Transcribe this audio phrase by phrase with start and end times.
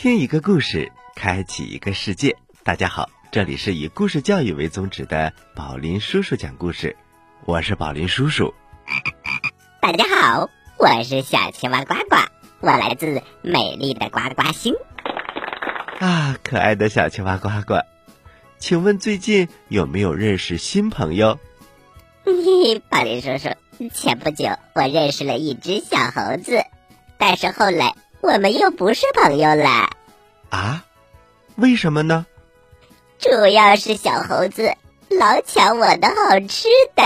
[0.00, 2.34] 倾听一个故事，开启一个世界。
[2.64, 6.96] 大家好，这里是以故事教育为宗旨的宝林叔叔讲故事，
[7.44, 8.54] 我是宝林叔叔。
[9.82, 12.16] 大家好，我是小青蛙呱呱，
[12.60, 14.74] 我来自美丽的呱呱星。
[15.98, 17.80] 啊，可爱的小青蛙呱呱，
[18.58, 21.38] 请问最近有没有认识新朋友？
[22.24, 23.50] 嘿， 宝林叔叔，
[23.92, 26.64] 前不久我认识了一只小猴子，
[27.18, 27.94] 但是后来。
[28.22, 29.88] 我们又不是朋友了，
[30.50, 30.84] 啊？
[31.56, 32.26] 为什么呢？
[33.18, 34.72] 主要是小猴子
[35.10, 37.02] 老抢我的好吃的。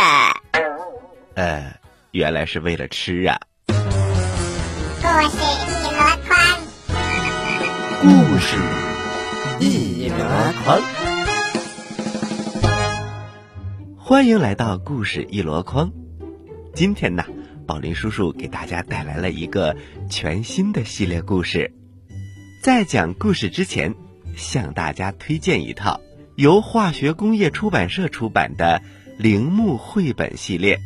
[1.35, 1.75] 呃，
[2.13, 3.41] 原来是为了吃啊！
[3.67, 3.73] 故
[5.29, 6.39] 事一箩筐，
[8.01, 8.57] 故事
[9.59, 10.17] 一箩
[10.65, 10.81] 筐，
[13.99, 15.91] 欢迎来到故事一箩筐。
[16.75, 17.25] 今天呢？
[17.67, 19.75] 宝林叔叔给大家带来了一个
[20.11, 21.73] 全新的系列故事。
[22.65, 23.95] 在讲故事之前，
[24.39, 26.01] 向大家推荐一套
[26.35, 28.81] 由化学工业出版社出版的
[29.19, 30.79] 铃木绘本系列。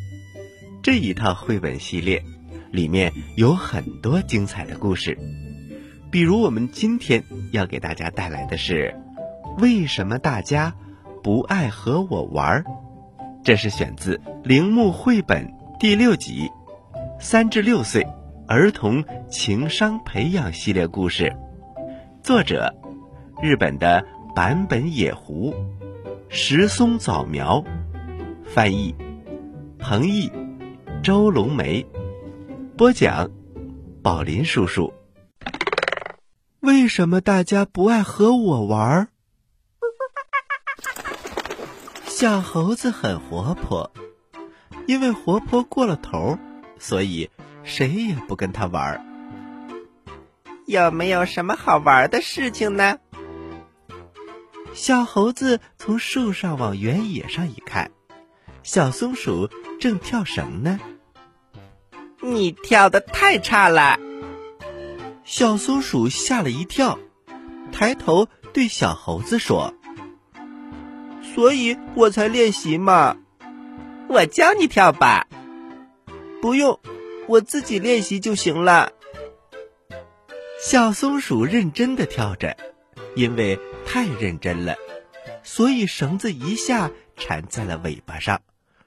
[0.82, 2.25] 这一套绘本系列
[2.72, 5.16] 里面有很多精彩的故事，
[6.10, 7.22] 比如我们今天
[7.53, 8.92] 要给大家带来的是
[9.62, 10.74] 《为什么大家
[11.22, 12.64] 不爱和我玩》，
[13.44, 16.50] 这是选自铃木绘本第六集。
[17.20, 18.04] 三至六岁
[18.48, 21.36] 儿童情商培养系列故事，
[22.28, 22.75] 作者
[23.43, 24.06] 日本的
[24.37, 25.55] 坂本野狐，
[26.28, 27.65] 石松早苗，
[28.44, 28.94] 翻译
[29.78, 30.31] 彭毅、
[31.03, 31.87] 周龙梅，
[32.77, 33.31] 播讲
[34.03, 34.93] 宝林叔叔。
[36.61, 39.09] 为什么大家不爱和我玩儿？
[42.05, 43.91] 小猴子很活泼，
[44.87, 46.39] 因为活泼过了头。
[46.78, 47.31] 所以，
[47.65, 49.07] 谁也不跟他玩儿。
[50.68, 52.98] 有没有什么好玩的事情呢？
[54.74, 57.90] 小猴子从树上往原野上一看，
[58.62, 59.48] 小松鼠
[59.80, 60.78] 正跳绳呢。
[62.20, 63.98] 你跳的太差了！
[65.24, 66.98] 小松鼠吓了一跳，
[67.72, 69.72] 抬头对小猴子说
[71.34, 73.16] ：“所以我才练习嘛。
[74.06, 75.26] 我教你跳吧。”
[76.42, 76.78] 不用，
[77.26, 78.92] 我自己练习就行了。
[80.60, 82.56] 小松鼠认真的跳着，
[83.14, 84.74] 因为太认真了，
[85.44, 88.41] 所以绳子一下缠在了尾巴上，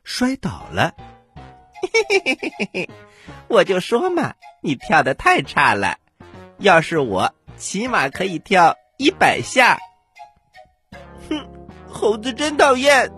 [0.04, 0.94] 摔倒了。
[1.82, 2.90] 嘿嘿嘿嘿嘿嘿，
[3.48, 5.98] 我就说嘛，你跳的太差了。
[6.58, 9.80] 要是我，起码可以跳一百下。
[11.30, 11.48] 哼，
[11.88, 13.10] 猴子真讨厌。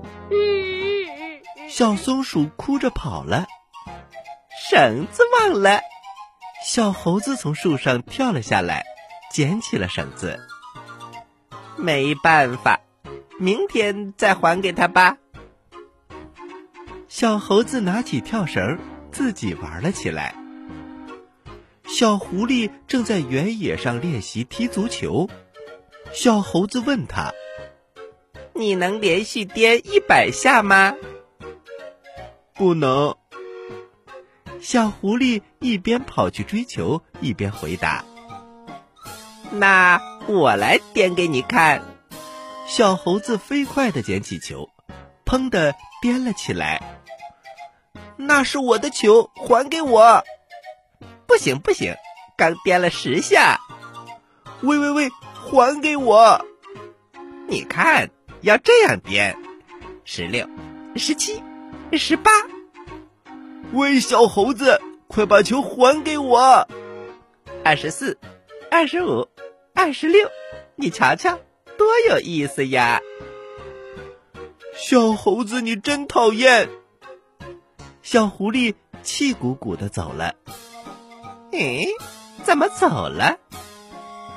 [1.67, 3.47] 小松鼠哭着跑了。
[4.69, 5.81] 绳子忘了，
[6.65, 8.85] 小猴子从树上跳了下来，
[9.29, 10.39] 捡起了绳子。
[11.75, 12.79] 没办法，
[13.37, 15.17] 明天再还给他吧。
[17.09, 18.79] 小猴子拿起跳绳，
[19.11, 20.35] 自己玩了起来。
[21.85, 25.29] 小狐狸正在原野上练习踢足球。
[26.13, 27.33] 小猴子问他
[28.55, 30.95] ：“你能连续颠一百下吗？”
[32.55, 33.15] 不能。
[34.63, 38.05] 小狐狸一边跑去追球，一边回答
[39.51, 41.83] ：“那我来颠给你看。”
[42.65, 44.69] 小猴子飞快的捡起球，
[45.25, 47.01] 砰的颠了起来。
[48.15, 50.23] “那是我的球，还给我
[51.27, 51.93] ！”“不行不行，
[52.37, 53.59] 刚颠了十下。
[54.63, 56.45] ”“喂喂喂，还给我
[57.49, 58.09] ！”“你看，
[58.39, 59.37] 要这样颠，
[60.05, 60.47] 十六，
[60.95, 61.43] 十七，
[61.91, 62.31] 十八。”
[63.73, 66.67] 喂，小猴子，快把球还给我！
[67.63, 68.19] 二十四，
[68.69, 69.27] 二十五，
[69.73, 70.29] 二十六，
[70.75, 71.39] 你瞧瞧，
[71.75, 73.01] 多有意思呀！
[74.75, 76.69] 小猴子，你真讨厌！
[78.03, 80.35] 小狐狸气鼓鼓的走了。
[81.51, 81.87] 诶，
[82.43, 83.39] 怎么走了？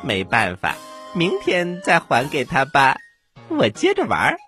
[0.03, 0.77] 没办法，
[1.13, 2.97] 明天再还给他吧。
[3.49, 4.39] 我接着玩。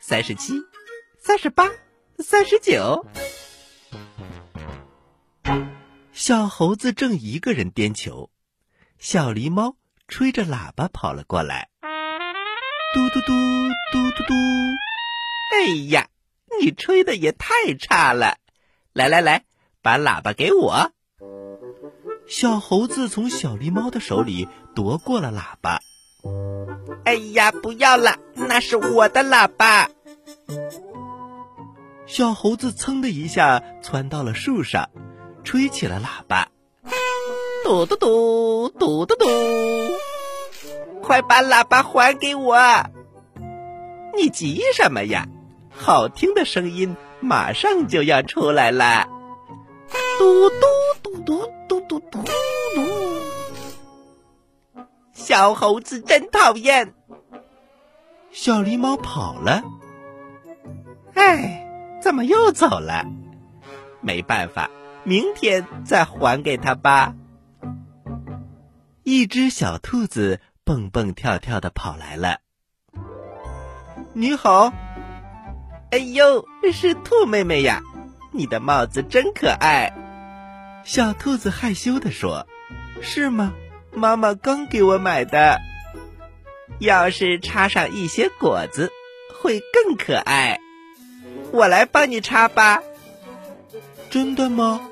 [0.00, 0.54] 三十七，
[1.20, 1.70] 三十八，
[2.18, 3.06] 三十九。
[6.28, 8.28] 小猴子正一个人颠球，
[8.98, 9.76] 小狸猫
[10.08, 11.70] 吹着喇叭跑了过来，
[12.92, 13.32] 嘟嘟嘟
[13.92, 14.34] 嘟嘟嘟！
[15.56, 16.08] 哎呀，
[16.60, 18.36] 你吹的也太差了！
[18.92, 19.46] 来来来，
[19.80, 20.92] 把喇叭给我。
[22.26, 25.80] 小猴子从小狸猫的手里夺过了喇叭。
[27.06, 29.88] 哎呀，不要了，那是我的喇叭！
[32.06, 34.90] 小猴子噌的一下窜到了树上。
[35.48, 36.46] 吹起了喇叭，
[37.64, 39.24] 嘟嘟嘟，嘟嘟嘟！
[41.02, 42.54] 快把喇叭还给我！
[44.14, 45.26] 你急什么呀？
[45.70, 49.08] 好听的声音马上就要出来了。
[50.18, 50.66] 嘟嘟
[51.02, 52.18] 嘟嘟嘟嘟嘟嘟。
[55.14, 56.92] 小猴子真讨厌。
[58.32, 59.62] 小狸猫跑了。
[61.14, 61.66] 哎，
[62.02, 63.06] 怎么又走了？
[64.02, 64.70] 没办法，
[65.08, 67.14] 明天再还给他吧。
[69.04, 72.40] 一只小兔子蹦蹦跳跳的跑来了。
[74.12, 74.70] 你好，
[75.90, 76.44] 哎呦，
[76.74, 77.80] 是兔妹妹呀！
[78.32, 79.94] 你的帽子真可爱。
[80.84, 82.46] 小兔子害羞的说
[83.00, 83.54] ：“是吗？
[83.94, 85.58] 妈妈刚给我买的。
[86.80, 88.92] 要是插上一些果子，
[89.40, 90.60] 会更可爱。
[91.50, 92.82] 我来帮你插吧。”
[94.10, 94.87] 真的吗？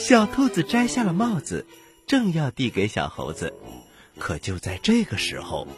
[0.00, 1.66] 小兔子摘下了帽子，
[2.06, 3.52] 正要递给小猴子，
[4.18, 5.68] 可就在这个时候，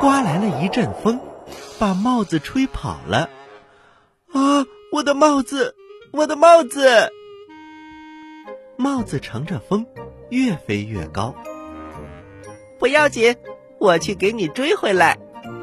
[0.00, 1.18] 刮来了一阵风，
[1.78, 3.30] 把帽子吹跑了。
[4.34, 4.66] 啊！
[4.92, 5.74] 我的帽子，
[6.10, 7.10] 我的帽子！
[8.76, 9.86] 帽子乘着风，
[10.28, 11.34] 越飞越高。
[12.78, 13.34] 不要紧，
[13.78, 15.18] 我去给你追回来，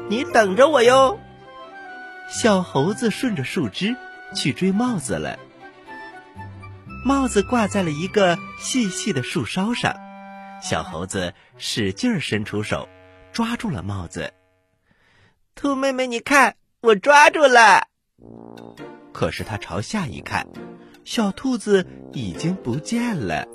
[0.08, 1.20] 你等着我哟。
[2.28, 3.96] 小猴子顺着树枝。
[4.32, 5.40] 去追帽子了，
[7.02, 9.94] 帽子挂在了一个细细的树梢上，
[10.62, 12.88] 小猴子使劲伸出手，
[13.32, 14.34] 抓住了帽子。
[15.54, 17.86] 兔妹妹，你看，我抓住了。
[19.12, 20.46] 可是他朝下一看，
[21.04, 23.46] 小兔子已经不见了。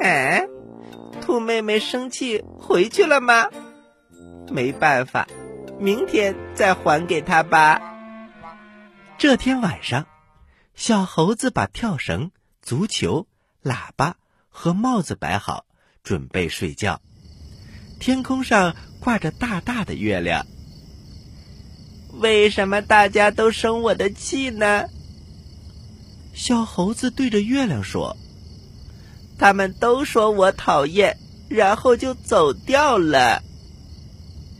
[0.00, 0.46] 哎，
[1.20, 3.48] 兔妹妹生气回去了吗？
[4.50, 5.26] 没办法，
[5.78, 7.80] 明天再还给她吧。
[9.18, 10.06] 这天晚上，
[10.74, 12.30] 小猴子把跳绳、
[12.60, 13.26] 足球、
[13.62, 14.16] 喇叭
[14.48, 15.64] 和帽子摆好，
[16.02, 17.00] 准备睡觉。
[18.00, 20.46] 天空上挂着大大的月亮。
[22.14, 24.86] 为什么大家都生我的气呢？
[26.34, 28.16] 小猴子对着月亮说
[29.38, 31.16] ：“他们都说我讨厌，
[31.48, 33.42] 然后就走掉了。”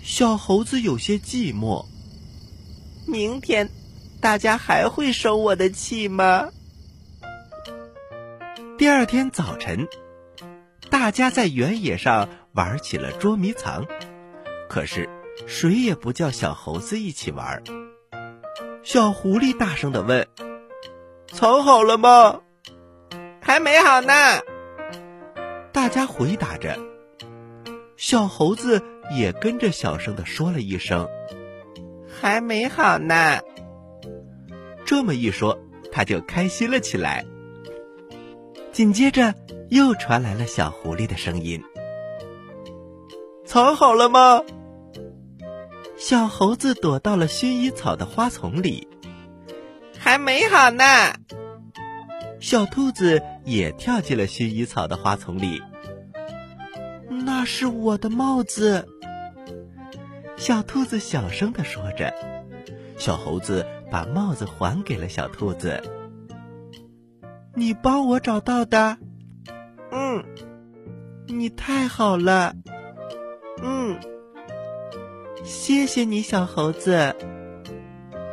[0.04, 1.84] 小猴子有些寂寞。
[3.06, 3.68] 明天。
[4.22, 6.48] 大家还会生我的气吗？
[8.78, 9.88] 第二天早晨，
[10.88, 13.84] 大家在原野上玩起了捉迷藏，
[14.68, 15.08] 可是
[15.48, 17.64] 谁也不叫小猴子一起玩。
[18.84, 20.28] 小狐狸大声的问
[21.26, 22.42] ：“藏好了吗
[23.42, 24.14] ？”“还没好呢。”
[25.74, 26.78] 大家回答着。
[27.96, 28.80] 小猴子
[29.10, 31.08] 也跟着小声的说了一声
[32.20, 33.40] ：“还没好呢。”
[34.92, 35.58] 这么一说，
[35.90, 37.24] 他就开心了起来。
[38.72, 39.34] 紧接着，
[39.70, 41.62] 又传来了小狐狸的声音
[43.46, 44.42] ：“藏好了吗？”
[45.96, 48.86] 小猴子躲到了薰衣草的花丛里，
[49.98, 50.84] 还没好呢。
[52.38, 55.62] 小兔子也跳进了薰衣草的花丛里。
[57.08, 58.86] 那是我的帽子。
[60.36, 62.12] 小兔子小声的说着，
[63.02, 63.66] 小猴子。
[63.92, 65.82] 把帽子还给了小兔子。
[67.54, 68.96] 你帮我找到的，
[69.90, 70.24] 嗯，
[71.26, 72.54] 你太好了，
[73.62, 74.00] 嗯，
[75.44, 77.14] 谢谢你，小猴子，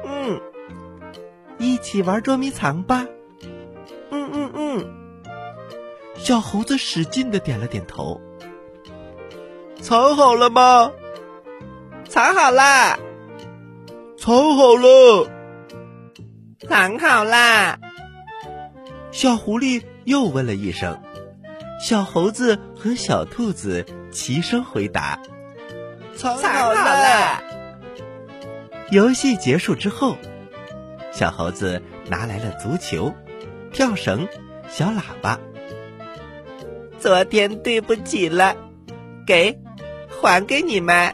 [0.06, 0.40] 嗯，
[1.58, 3.06] 一起玩捉迷藏吧，
[4.12, 4.88] 嗯嗯嗯。
[6.16, 8.22] 小猴子使劲的点了点头。
[9.82, 10.94] 藏好了吗？
[12.08, 12.98] 藏好了，
[14.22, 15.30] 藏好了。
[16.68, 17.80] 藏好啦！
[19.12, 21.02] 小狐狸又问了一声，
[21.82, 25.22] 小猴子和小兔子齐声回答
[26.18, 27.42] ：“藏好了。”
[28.92, 30.18] 游戏结束之后，
[31.14, 33.14] 小猴子拿来了足球、
[33.72, 34.28] 跳绳、
[34.68, 35.40] 小喇叭。
[37.00, 38.58] 昨天对不起了，
[39.26, 39.58] 给，
[40.22, 41.14] 还给你们。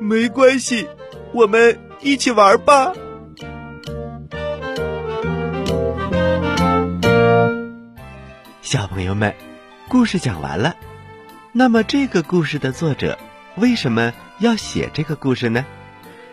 [0.00, 0.88] 没关系，
[1.34, 2.92] 我们一起玩吧。
[8.62, 9.34] 小朋友们，
[9.88, 10.76] 故事讲完了。
[11.50, 13.18] 那么，这个故事的作者
[13.56, 15.66] 为什么要写这个故事呢？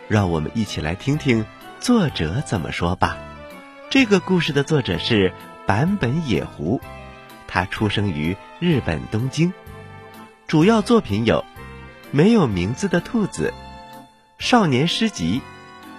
[0.06, 1.44] 让我们一起来听听
[1.80, 3.18] 作者怎么说吧。
[3.90, 5.32] 这个故事的作者是
[5.66, 6.80] 坂本野狐，
[7.48, 9.52] 他出生于日本东京。
[10.46, 11.38] 主要作品有
[12.12, 13.52] 《没有名字的兔子》
[14.42, 15.40] 《少年诗集》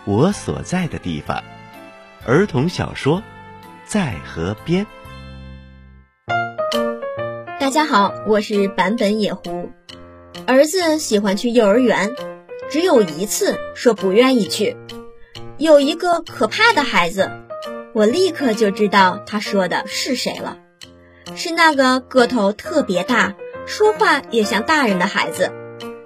[0.12, 1.38] 《我所在的地方》
[2.27, 3.19] 儿童小说
[3.85, 4.85] 《在河边》。
[7.57, 9.71] 大家好，我是版本野狐。
[10.45, 12.12] 儿子喜欢去幼儿园，
[12.69, 14.75] 只有一次说不愿意去。
[15.57, 17.31] 有一个可怕的孩子，
[17.93, 20.57] 我立刻就知道他说的是谁了，
[21.38, 23.35] 是那个个头特别大、
[23.65, 25.53] 说话也像大人的孩子。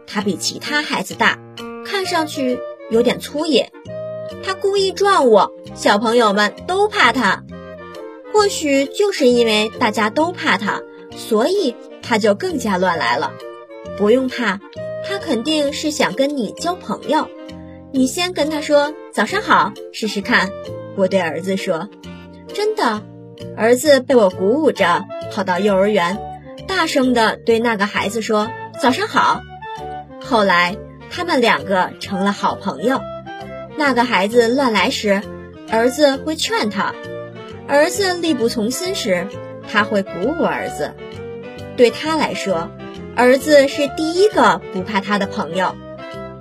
[0.06, 1.40] 他比其他孩子大，
[1.90, 3.72] 看上去有点粗野。
[4.44, 7.44] 他故意撞我，小朋友们都怕他。
[8.34, 10.82] 或许就是因为大家都怕他，
[11.16, 13.34] 所以他就更加乱来了。
[13.98, 14.60] 不用怕，
[15.08, 17.30] 他肯定是想跟你交朋友。
[17.92, 20.52] 你先跟他说早上好，试试看。
[20.98, 21.90] 我对儿子说
[22.54, 23.02] ：“真的。”
[23.56, 26.20] 儿子被我鼓舞着跑到幼儿园，
[26.68, 28.50] 大声地对那个孩子说
[28.82, 29.42] ：“早上好。”
[30.22, 30.76] 后来
[31.10, 33.02] 他们两个成了好朋友。
[33.78, 35.22] 那个孩子乱来时，
[35.70, 36.94] 儿子会劝他。
[37.68, 39.28] 儿子力不从心时，
[39.72, 40.10] 他会鼓
[40.40, 40.94] 舞儿子。
[41.76, 42.70] 对他来说，
[43.16, 45.76] 儿子是第一个不怕他的朋友。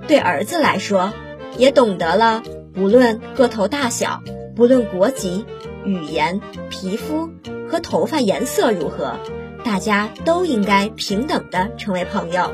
[0.06, 1.12] 对儿子来说，
[1.58, 2.42] 也懂得了
[2.76, 4.22] 无论个头大小，
[4.54, 5.44] 不论国籍、
[5.84, 7.30] 语言、皮肤
[7.68, 9.18] 和头发颜色如何，
[9.64, 12.52] 大家都应该平等的成为朋友。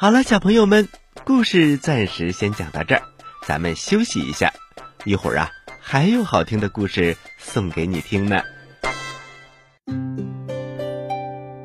[0.00, 0.88] 好了，小朋友们，
[1.26, 3.02] 故事暂时先讲到这儿，
[3.46, 4.50] 咱们休息一下。
[5.04, 8.40] 一会儿啊，还有好听的故事送给你听呢。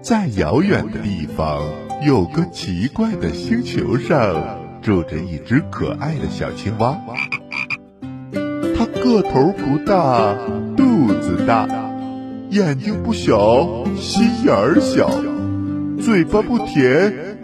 [0.01, 1.63] 在遥远的地方，
[2.05, 4.35] 有个奇怪的星球上，
[4.81, 6.99] 住着一只可爱的小青蛙。
[8.77, 10.35] 它个头不大，
[10.75, 11.65] 肚子大，
[12.49, 15.09] 眼睛不小，心眼儿小，
[16.03, 17.24] 嘴巴不甜，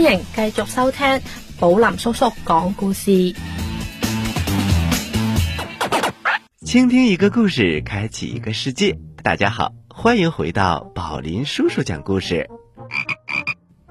[0.00, 1.20] 迎继续收听
[1.58, 3.34] 宝林叔叔讲故事。
[6.64, 8.98] 倾听一个故事，开启一个世界。
[9.22, 12.48] 大家好，欢迎回到宝林叔叔讲故事。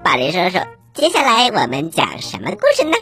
[0.02, 0.64] 宝林叔叔，
[0.94, 2.96] 接下来我们讲什么故事呢？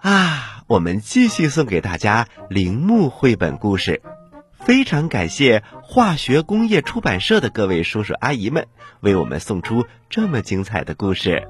[0.00, 4.02] 啊，我们继续送给大家铃木绘本故事。
[4.52, 8.66] 非常感谢化学工业出版社的各位叔叔阿姨们，
[9.00, 11.46] 为我们送出这么精彩的故事。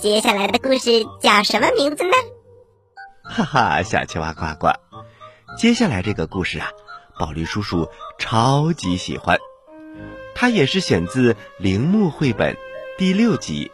[0.00, 2.12] 接下来的故事叫什么名字呢？
[3.22, 4.72] 哈哈，小青蛙呱呱。
[5.56, 6.70] 接下来这个故事啊，
[7.18, 9.38] 宝林叔叔超级喜欢，
[10.34, 12.56] 它也是选自铃木绘本
[12.98, 13.70] 第六集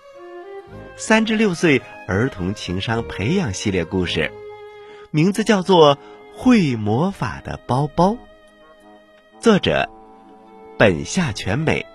[0.96, 4.20] 《三至六岁儿童情商培养系列故事》，
[5.10, 5.96] 名字叫做
[6.37, 8.10] 《会魔法的包包》，
[9.40, 9.88] 作者
[10.78, 11.87] 本下全美，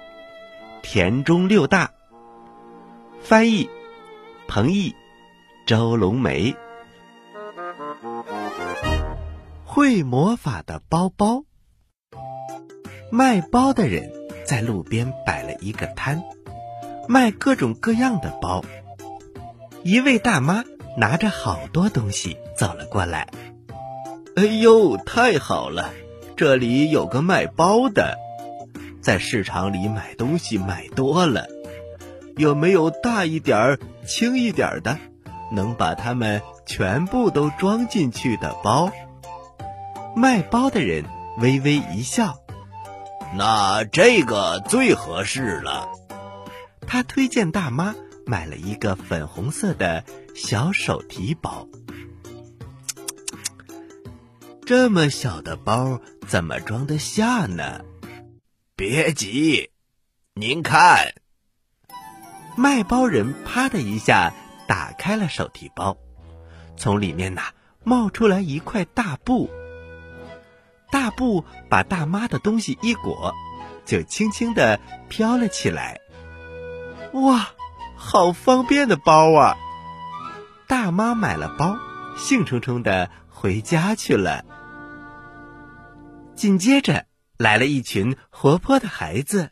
[0.81, 1.91] 田中六大，
[3.21, 3.69] 翻译
[4.47, 4.95] 彭毅、
[5.65, 6.55] 周龙梅。
[9.65, 11.43] 会魔法的包包。
[13.11, 14.11] 卖包的人
[14.45, 16.23] 在路边摆了一个摊，
[17.07, 18.63] 卖各种各样的包。
[19.83, 20.63] 一位大妈
[20.97, 23.27] 拿着好多东西走了过来。
[24.35, 25.91] 哎呦，太好了！
[26.35, 28.17] 这里有个卖包的，
[29.01, 31.47] 在市场里买东西买多了，
[32.37, 34.99] 有没有大一点儿、轻一点儿的，
[35.51, 38.91] 能把它们全部都装进去的包？
[40.15, 41.05] 卖包的人
[41.39, 42.37] 微微一笑，
[43.35, 45.89] 那这个最合适了。
[46.85, 47.95] 他推荐大妈
[48.25, 50.03] 买了一个粉红色的
[50.35, 51.67] 小手提包。
[54.65, 57.81] 这么小的包怎么装得下呢？
[58.75, 59.71] 别急，
[60.35, 61.15] 您看。
[62.55, 64.33] 卖包人啪的一下
[64.67, 65.97] 打开了手提包，
[66.77, 67.41] 从里面呐
[67.83, 69.49] 冒出来一块大布。
[70.91, 73.33] 大布把大妈的东西一裹，
[73.85, 74.79] 就轻轻的
[75.09, 75.99] 飘了起来。
[77.13, 77.49] 哇，
[77.95, 79.57] 好方便的包啊！
[80.67, 81.75] 大妈买了包，
[82.15, 84.45] 兴冲冲的回家去了。
[86.35, 87.05] 紧接着
[87.37, 89.51] 来了一群活泼的孩子，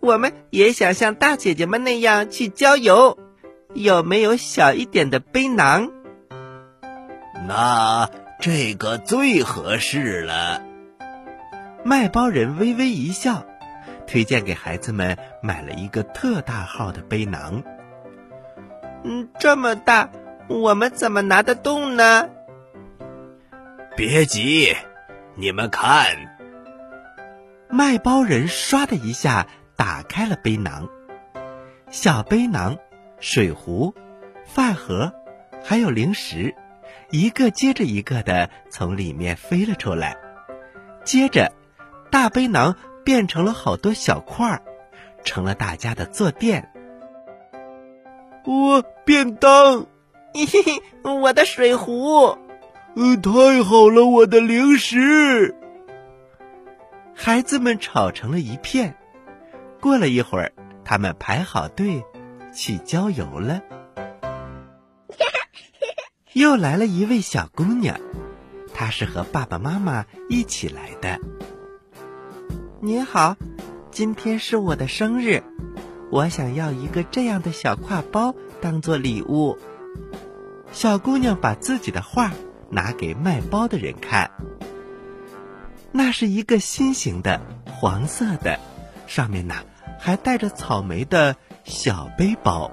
[0.00, 3.18] 我们也想像大姐姐们那样去郊游，
[3.74, 5.90] 有没有小一点的背囊？
[7.46, 8.08] 那
[8.40, 10.62] 这个最合适了。
[11.84, 13.44] 卖包人微微一笑，
[14.06, 17.62] 推荐给孩子们买了一个特大号的背囊。
[19.04, 20.10] 嗯，这么大，
[20.48, 22.28] 我们怎么拿得动呢？
[23.96, 24.74] 别急，
[25.34, 26.06] 你们看。
[27.68, 29.46] 卖包人唰的一下
[29.80, 30.90] 打开了背囊，
[31.90, 32.76] 小背囊、
[33.18, 33.94] 水壶、
[34.44, 35.14] 饭盒，
[35.64, 36.54] 还有零食，
[37.08, 40.18] 一个接着一个的从里面飞了出来。
[41.02, 41.50] 接着，
[42.10, 44.62] 大背囊变成了好多小块儿，
[45.24, 46.70] 成了大家的坐垫。
[48.44, 49.86] 我便当，
[50.34, 52.36] 嘿嘿，我的水壶，
[52.96, 55.56] 呃，太好了，我的零食。
[57.14, 58.94] 孩子们吵成了一片。
[59.80, 60.52] 过了一会儿，
[60.84, 62.04] 他们排好队
[62.54, 63.62] 去郊游了。
[66.34, 67.98] 又来了一位小姑娘，
[68.74, 71.18] 她是和爸爸妈妈一起来的。
[72.80, 73.36] 你好，
[73.90, 75.42] 今天是我的生日，
[76.10, 79.58] 我想要一个这样的小挎包当做礼物。
[80.72, 82.30] 小姑娘把自己的画
[82.68, 84.30] 拿给卖包的人看。
[85.90, 88.60] 那是一个心形的黄色的，
[89.08, 89.56] 上面呢
[90.00, 92.72] 还带着草莓的小背包。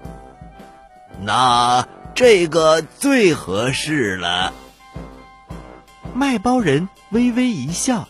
[1.22, 4.54] 那这个最合适了。
[6.14, 8.08] 卖包人微微一笑，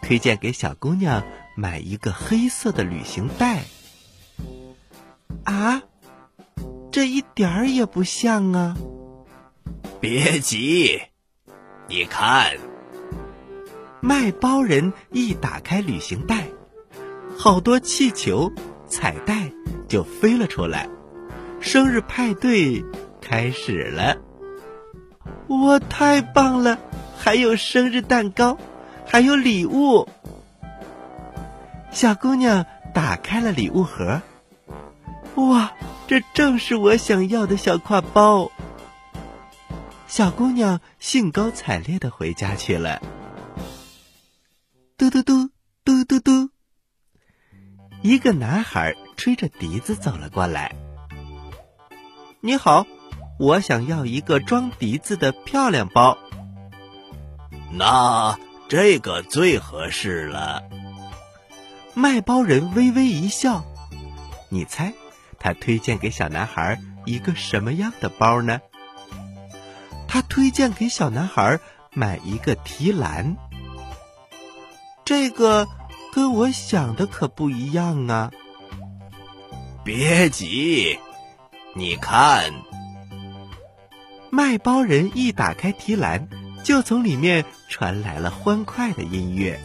[0.00, 1.24] 推荐给小姑娘
[1.56, 3.62] 买一个黑色的旅行袋。
[5.44, 5.82] 啊，
[6.92, 8.76] 这一点儿也不像啊！
[10.00, 11.00] 别急，
[11.88, 12.58] 你看。
[14.00, 16.48] 卖包人一打开旅行袋，
[17.42, 18.52] 好多气球、
[18.86, 19.50] 彩带
[19.88, 20.88] 就飞了出来。
[21.60, 22.84] 生日派对
[23.20, 24.16] 开始了！
[25.48, 26.78] 哇，太棒了！
[27.18, 28.58] 还有生日蛋糕，
[29.04, 30.08] 还有礼物。
[31.90, 34.22] 小姑娘打开了礼物盒，
[35.34, 35.72] 哇，
[36.06, 38.52] 这正是我想要的小挎包。
[40.06, 43.02] 小姑娘兴高采烈的回家去了。
[44.96, 45.50] 嘟嘟嘟
[45.84, 46.50] 嘟嘟嘟！
[48.02, 50.74] 一个男孩吹着笛子走了过来。
[52.40, 52.84] 你好，
[53.38, 56.18] 我想要一个装笛子的漂亮包。
[57.70, 58.36] 那
[58.68, 60.64] 这个最合适了。
[61.94, 63.64] 卖包人微微一笑，
[64.48, 64.94] 你猜，
[65.38, 68.60] 他推荐给小男孩一个什么样的包呢？
[70.08, 71.60] 他推荐给小男孩
[71.92, 73.36] 买一个提篮。
[75.04, 75.68] 这个
[76.12, 78.30] 跟我想的可不一样啊！
[79.82, 80.98] 别急，
[81.74, 82.52] 你看，
[84.30, 86.28] 卖包人一打开提篮，
[86.62, 89.58] 就从里面传来了欢快的音乐。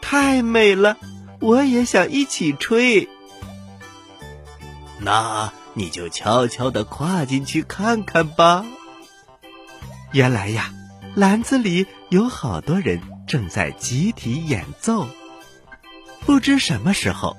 [0.00, 0.96] 太美了，
[1.40, 3.08] 我也想一起吹。
[4.98, 8.66] 那你就悄悄的跨进去看看吧。
[10.10, 10.74] 原来呀，
[11.14, 13.00] 篮子里有好多人。
[13.26, 15.06] 正在集体演奏，
[16.26, 17.36] 不知什么时候，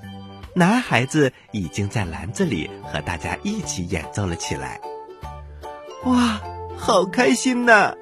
[0.55, 4.79] 男孩子已经在篮子里和大家一起演奏了起来。
[6.05, 6.41] 哇，
[6.77, 7.95] 好开心呐！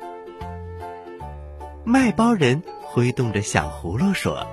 [1.84, 4.48] 卖包人挥动着小葫芦说：“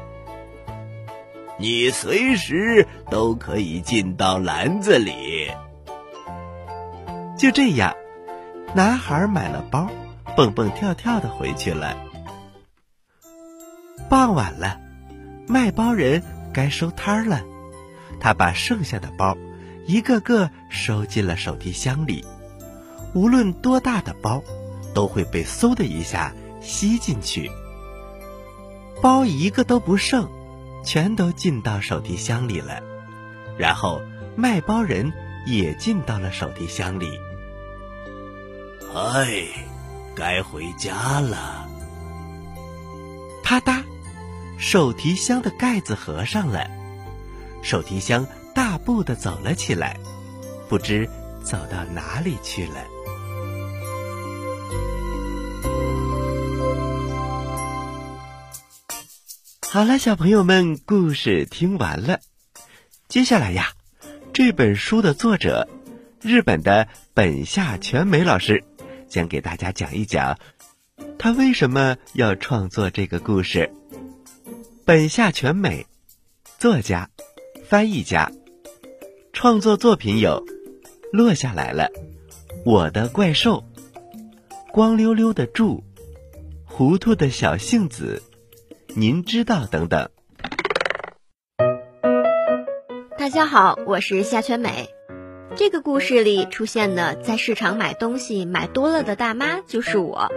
[1.59, 5.51] 你随时都可以进到篮子里。”
[7.39, 7.95] 就这样，
[8.75, 9.89] 男孩买了包，
[10.37, 11.97] 蹦蹦跳跳的回去了。
[14.09, 14.81] 傍晚了，
[15.47, 17.43] 卖包人该收摊了。
[18.21, 19.37] 他把剩下的包
[19.87, 22.25] 一个个收进了手提箱里。
[23.15, 24.43] 无论多大的包，
[24.95, 27.51] 都会被嗖的一下吸进去。
[29.01, 30.29] 包一个都不剩，
[30.85, 32.81] 全都进到手提箱里了。
[33.59, 34.01] 然后
[34.37, 35.13] 卖包人
[35.47, 37.09] 也进到了手提箱里。
[38.95, 39.45] 哎，
[40.15, 41.69] 该回家了。
[43.45, 43.83] 啪嗒。
[44.59, 46.69] 手提箱的盖子合上了，
[47.63, 49.99] 手提箱大步的走了起来，
[50.69, 51.09] 不知
[51.45, 52.85] 走到哪里去了。
[59.71, 62.19] 好了，小朋友们，故事听完了。
[63.09, 63.73] 接下来呀，
[64.33, 65.69] 这本书的作者，
[66.21, 68.65] 日本的本下全美老师，
[69.09, 70.37] 将给大家讲一讲，
[71.17, 73.73] 他为什么要创作这个故事。
[74.89, 75.87] 本下全美，
[76.59, 77.11] 作家、
[77.69, 78.33] 翻译家，
[79.35, 80.43] 创作作品有
[81.13, 81.91] 《落下来了，
[82.65, 83.65] 我的怪兽，
[84.73, 85.85] 光溜溜的柱，
[86.65, 88.23] 糊涂的小杏子，
[88.97, 90.09] 您知道等等。
[93.19, 94.89] 大家好，我是夏全美。
[95.55, 100.33] 这个故事里出现的在市场买东西买多了的大妈就是我。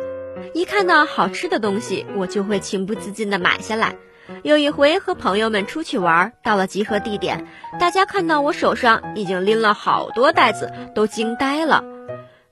[0.53, 3.95] 一看到好吃的东西，我就会情不自禁地买下来。
[4.43, 7.47] 有一回和朋友们出去玩，到了集合地点，
[7.79, 11.83] 大家看到我手上已经拎了好多袋子，都惊呆了。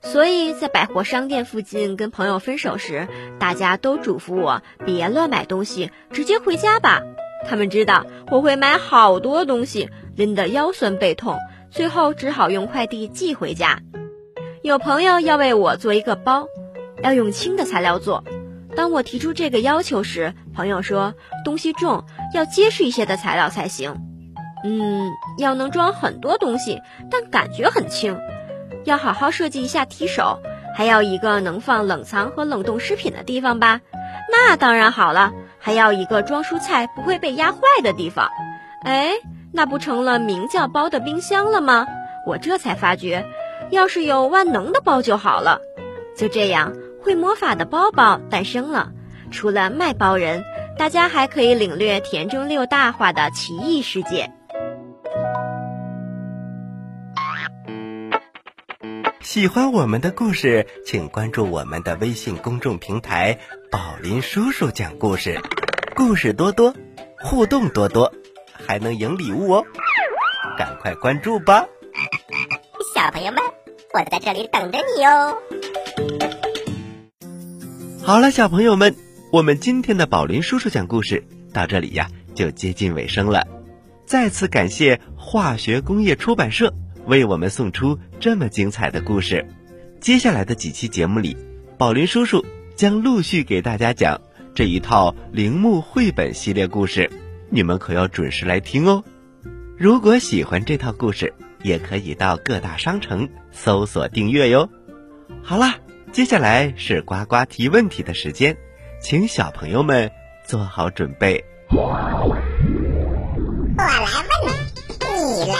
[0.02, 3.06] 所以在百货商店附近跟朋友分手时，
[3.38, 7.02] 大家都嘱咐我别乱买东西，直接回家吧。
[7.46, 11.38] 他们知道我会买好多东西，拎得腰酸背痛，
[11.70, 13.80] 最后只好用快递寄回家。
[14.62, 16.46] 有朋友要为我做一个包，
[17.02, 18.24] 要用轻的材料做。
[18.76, 22.04] 当我提出这个要求时，朋友说东西重，
[22.34, 23.96] 要结实一些的材料才行。
[24.64, 26.80] 嗯，要能装很多东西，
[27.10, 28.18] 但感觉很轻。
[28.84, 30.38] 要好好设计一下提手，
[30.74, 33.80] 还要一个能放冷藏和冷冻食品的地方吧？
[34.30, 35.32] 那当然好了。
[35.62, 38.30] 还要一个装蔬菜不会被压坏的地方。
[38.82, 39.10] 哎，
[39.52, 41.86] 那不成了名叫包的冰箱了吗？
[42.26, 43.26] 我这才发觉，
[43.70, 45.60] 要是有万能的包就好了。
[46.16, 46.72] 就这样。
[47.02, 48.92] 会魔法的包包诞生了。
[49.30, 50.44] 除了卖包人，
[50.76, 54.32] 大家还可以领略田中六大画的奇异世界。
[59.20, 63.38] 喜欢我们的故事，请关注我们的微信公众平台
[63.70, 65.40] “宝林叔叔讲故事”，
[65.94, 66.74] 故事多多，
[67.20, 68.12] 互动多多，
[68.52, 69.64] 还能赢礼物哦！
[70.58, 71.66] 赶快关注吧，
[72.92, 73.40] 小朋友们，
[73.94, 75.38] 我在这里等着你哦。
[78.10, 78.96] 好了，小朋友们，
[79.30, 83.46] 我们今天的宝林叔叔讲故事到这里呀，就接近尾声了。
[84.04, 86.74] 再次感谢化学工业出版社
[87.06, 89.46] 为我们送出这么精彩的故事。
[90.00, 91.36] 接下来的几期节目里，
[91.78, 92.44] 宝林叔叔
[92.74, 94.20] 将陆续给大家讲
[94.56, 97.08] 这一套铃木绘本系列故事，
[97.48, 99.04] 你们可要准时来听哦。
[99.78, 104.68] 如果喜欢这套故事，也可以到各大商城搜索订阅哟。
[105.44, 105.76] 好啦。
[106.12, 108.56] 接下来是呱呱提问题的时间，
[109.00, 110.10] 请小朋友们
[110.44, 111.44] 做好准备。
[111.70, 111.96] 我
[113.76, 114.52] 来问，
[115.08, 115.54] 你来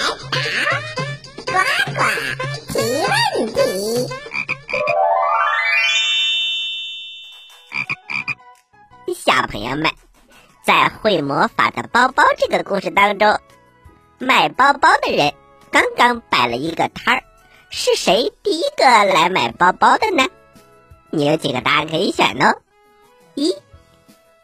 [1.47, 1.53] 答，呱
[1.95, 2.03] 呱
[2.73, 3.59] 提问题。
[9.15, 9.93] 小朋友们，
[10.65, 13.39] 在会魔法的包包这个故事当中，
[14.19, 15.33] 卖包包的人
[15.71, 17.23] 刚刚摆了一个摊儿，
[17.71, 20.27] 是谁第一个来买包包的呢？
[21.13, 22.53] 你有几个答案可以选呢？
[23.35, 23.53] 一，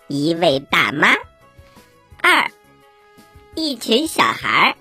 [0.08, 1.14] 一位大妈；
[2.20, 2.50] 二，
[3.54, 4.74] 一群小孩；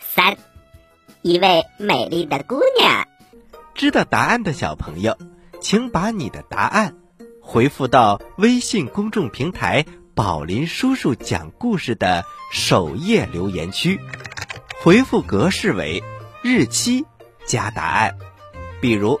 [0.00, 0.38] 三，
[1.20, 3.06] 一位美丽的姑娘。
[3.74, 5.18] 知道答案的小朋友，
[5.60, 6.96] 请把你的答案
[7.42, 9.84] 回复到微信公众平台
[10.16, 14.00] “宝林叔叔讲故事”的首页留言区，
[14.80, 16.02] 回复格式为
[16.42, 17.04] 日期
[17.44, 18.16] 加答案，
[18.80, 19.20] 比如。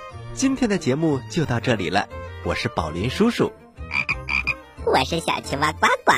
[0.33, 2.07] 今天的节目就到这里了，
[2.43, 3.51] 我是宝林叔叔，
[4.85, 6.13] 我是小青蛙呱呱，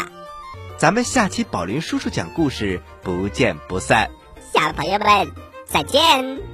[0.78, 4.12] 咱们下期宝林叔叔讲故事不见不散，
[4.54, 5.32] 小朋友们
[5.66, 6.53] 再见。